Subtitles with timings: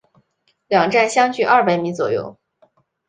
[0.67, 2.35] 两站相距二百米左右。